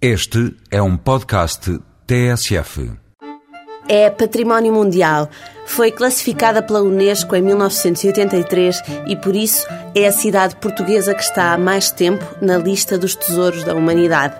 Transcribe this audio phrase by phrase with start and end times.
[0.00, 2.92] Este é um podcast TSF.
[3.88, 5.26] É património mundial.
[5.64, 11.54] Foi classificada pela Unesco em 1983 e, por isso, é a cidade portuguesa que está
[11.54, 14.38] há mais tempo na lista dos tesouros da humanidade.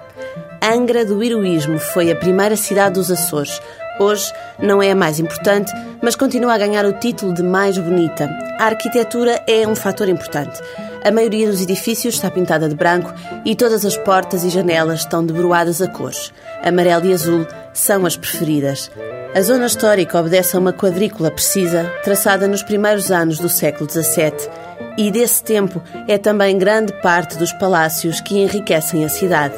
[0.63, 3.59] Angra do Heroísmo foi a primeira cidade dos Açores.
[3.99, 8.29] Hoje não é a mais importante, mas continua a ganhar o título de mais bonita.
[8.59, 10.61] A arquitetura é um fator importante.
[11.07, 13.15] A maioria dos edifícios está pintada de branco
[13.45, 16.33] e todas as portas e janelas estão debruadas a cores.
[16.65, 18.91] Amarelo e azul são as preferidas.
[19.33, 24.51] A zona histórica obedece a uma quadrícula precisa, traçada nos primeiros anos do século XVII,
[24.99, 29.55] e desse tempo é também grande parte dos palácios que enriquecem a cidade.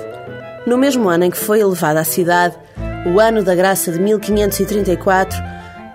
[0.66, 2.58] No mesmo ano em que foi elevada a cidade,
[3.06, 5.42] o ano da graça de 1534,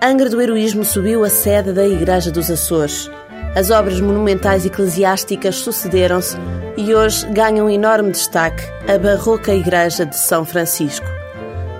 [0.02, 3.08] Angra do Heroísmo subiu a sede da Igreja dos Açores.
[3.54, 6.36] As obras monumentais eclesiásticas sucederam-se
[6.76, 11.06] e hoje ganham enorme destaque a barroca Igreja de São Francisco.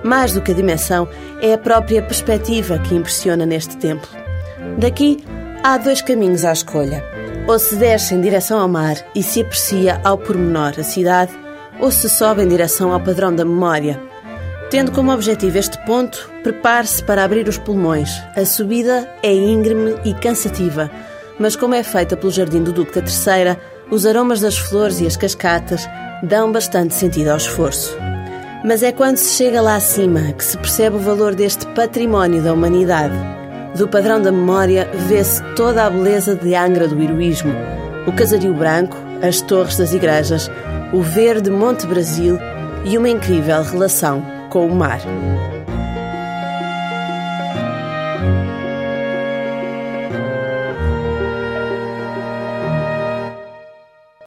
[0.01, 1.05] Mais do que a dimensão,
[1.41, 4.07] é a própria perspectiva que impressiona neste templo.
[4.77, 5.21] Daqui
[5.63, 7.03] há dois caminhos à escolha.
[7.45, 11.33] Ou se desce em direção ao mar e se aprecia ao pormenor a cidade,
[11.77, 14.01] ou se sobe em direção ao padrão da memória.
[14.71, 18.09] Tendo como objetivo este ponto, prepare-se para abrir os pulmões.
[18.35, 20.89] A subida é íngreme e cansativa
[21.39, 23.57] mas como é feita pelo Jardim do Duque III,
[23.91, 25.87] os aromas das flores e as cascatas
[26.23, 27.95] dão bastante sentido ao esforço.
[28.63, 32.53] Mas é quando se chega lá acima que se percebe o valor deste património da
[32.53, 33.15] humanidade.
[33.77, 37.53] Do padrão da memória vê-se toda a beleza de Angra do heroísmo.
[38.07, 40.49] O casario branco, as torres das igrejas,
[40.93, 42.39] o verde Monte Brasil
[42.85, 45.01] e uma incrível relação com o mar.